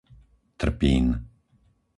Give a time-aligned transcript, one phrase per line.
[0.59, 1.05] Trpín